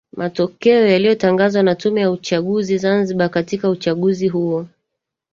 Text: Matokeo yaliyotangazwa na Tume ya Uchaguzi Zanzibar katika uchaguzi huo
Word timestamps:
Matokeo 0.17 0.87
yaliyotangazwa 0.87 1.63
na 1.63 1.75
Tume 1.75 2.01
ya 2.01 2.11
Uchaguzi 2.11 2.77
Zanzibar 2.77 3.29
katika 3.29 3.69
uchaguzi 3.69 4.27
huo 4.27 4.67